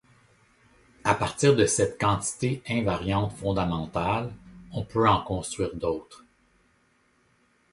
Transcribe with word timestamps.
À 1.03 1.13
partir 1.13 1.55
de 1.55 1.67
cette 1.67 1.99
quantité 2.01 2.63
invariante 2.67 3.33
fondamentale 3.37 4.33
on 4.71 4.83
peut 4.83 5.07
en 5.07 5.21
construire 5.21 5.75
d'autres. 5.75 6.25